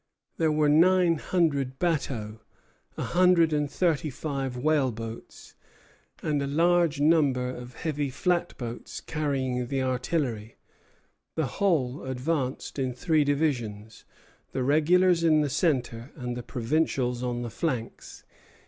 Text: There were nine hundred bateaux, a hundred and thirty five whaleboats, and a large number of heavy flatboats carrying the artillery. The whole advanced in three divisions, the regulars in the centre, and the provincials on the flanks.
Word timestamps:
There 0.37 0.51
were 0.51 0.67
nine 0.67 1.19
hundred 1.19 1.77
bateaux, 1.77 2.39
a 2.97 3.03
hundred 3.03 3.53
and 3.53 3.69
thirty 3.69 4.09
five 4.09 4.57
whaleboats, 4.57 5.53
and 6.23 6.41
a 6.41 6.47
large 6.47 6.99
number 6.99 7.49
of 7.49 7.75
heavy 7.75 8.09
flatboats 8.09 8.99
carrying 8.99 9.67
the 9.67 9.83
artillery. 9.83 10.55
The 11.35 11.45
whole 11.45 12.01
advanced 12.03 12.79
in 12.79 12.95
three 12.95 13.23
divisions, 13.23 14.03
the 14.53 14.63
regulars 14.63 15.23
in 15.23 15.41
the 15.41 15.51
centre, 15.51 16.11
and 16.15 16.35
the 16.35 16.41
provincials 16.41 17.21
on 17.21 17.43
the 17.43 17.51
flanks. 17.51 18.23